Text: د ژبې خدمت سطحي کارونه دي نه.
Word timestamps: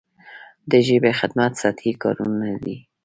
د 0.71 0.71
ژبې 0.87 1.11
خدمت 1.19 1.51
سطحي 1.61 1.93
کارونه 2.03 2.49
دي 2.63 2.75
نه. 2.79 2.83